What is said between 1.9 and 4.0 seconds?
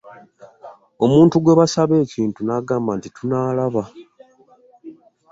ekintu nnagamba nti tunalaaba.